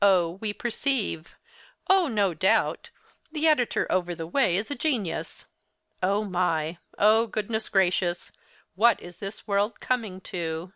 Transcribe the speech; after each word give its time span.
—Oh, 0.00 0.38
we 0.40 0.54
perceive! 0.54 1.34
Oh, 1.90 2.08
no 2.08 2.32
doubt! 2.32 2.88
The 3.30 3.46
editor 3.46 3.86
over 3.92 4.14
the 4.14 4.26
way 4.26 4.56
is 4.56 4.70
a 4.70 4.74
genius—O, 4.74 6.24
my! 6.24 6.78
Oh, 6.98 7.26
goodness, 7.26 7.68
gracious!—what 7.68 9.02
is 9.02 9.18
this 9.18 9.46
world 9.46 9.78
coming 9.80 10.22
to? 10.22 10.72